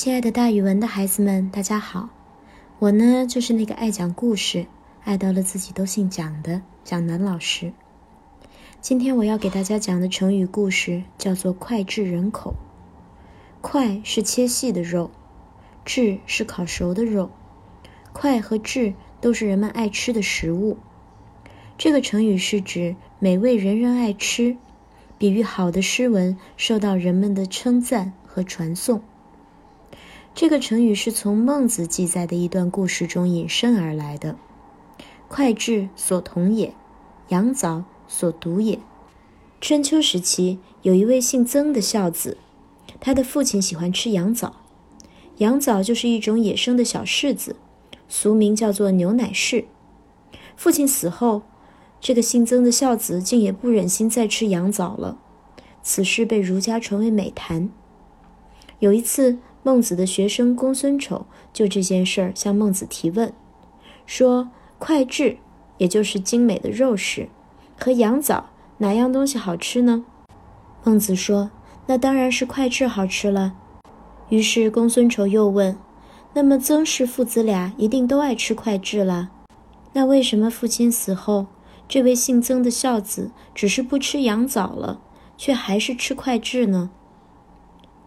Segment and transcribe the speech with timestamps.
[0.00, 2.08] 亲爱的，大语文的孩子们，大家好！
[2.78, 4.68] 我呢，就是那个爱讲故事、
[5.02, 7.72] 爱到了自己都姓蒋的蒋楠老师。
[8.80, 12.54] 今天我要给大家讲的成语故事叫做“脍炙人口”。
[13.60, 15.10] 脍是切细的肉，
[15.84, 17.32] 炙是烤熟的肉。
[18.12, 20.76] 脍和炙都是人们爱吃的食物。
[21.76, 24.56] 这个成语是指美味人人爱吃，
[25.18, 29.02] 比喻好的诗文受到人们的称赞和传颂。
[30.40, 34.36] 这个成语是从孟子记载的一段故事中引申而来的。
[35.28, 36.72] 脍炙所同也，
[37.30, 38.78] 羊枣所毒也。
[39.60, 42.36] 春秋时期，有一位姓曾的孝子，
[43.00, 44.54] 他的父亲喜欢吃羊枣。
[45.38, 47.56] 羊枣就是一种野生的小柿子，
[48.08, 49.64] 俗名叫做牛奶柿。
[50.54, 51.42] 父亲死后，
[52.00, 55.18] 这个姓曾的孝子竟也不忍心再吃羊枣了。
[55.82, 57.68] 此事被儒家传为美谈。
[58.78, 59.38] 有一次。
[59.68, 63.30] 孟子的学生公孙丑就这件事儿向孟子提问，
[64.06, 64.48] 说
[64.80, 65.36] ：“脍炙，
[65.76, 67.28] 也就是精美的肉食，
[67.78, 68.46] 和羊枣
[68.78, 70.06] 哪样东西好吃呢？”
[70.82, 71.50] 孟子说
[71.84, 73.56] ：“那当然是脍炙好吃了。”
[74.30, 75.76] 于是公孙丑又问
[76.32, 79.28] ：“那么曾氏父子俩一定都爱吃脍炙了？
[79.92, 81.48] 那为什么父亲死后，
[81.86, 85.02] 这位姓曾的孝子只是不吃羊枣了，
[85.36, 86.88] 却还是吃脍炙呢？”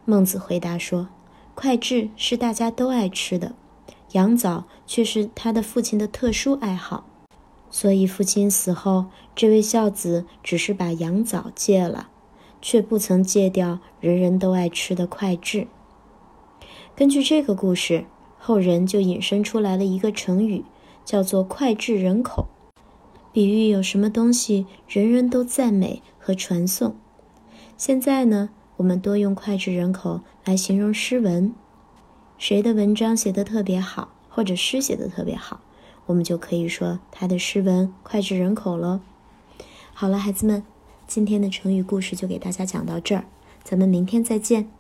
[0.06, 1.10] 孟子回答说。
[1.56, 3.54] 脍炙是大家都爱吃的，
[4.14, 7.06] 羊枣却是他的父亲的特殊爱好，
[7.70, 12.10] 所以父亲死后，这位孝子只是把羊枣戒了，
[12.62, 15.68] 却不曾戒掉人人都爱吃的脍炙。
[16.96, 18.06] 根据这个故事，
[18.40, 20.66] 后人就引申出来了一个成语，
[21.06, 22.48] 叫做“脍炙人口”，
[23.32, 26.96] 比喻有什么东西人人都赞美和传颂。
[27.78, 28.50] 现在呢？
[28.82, 31.54] 我们多用脍炙人口来形容诗文，
[32.40, 35.62] 谁的文章写得特别好，或者诗写得特别好，
[36.08, 39.00] 我们就可以说他的诗文脍炙人口喽。
[39.94, 40.64] 好了，孩子们，
[41.06, 43.26] 今天的成语故事就给大家讲到这儿，
[43.64, 44.72] 咱们明天再见。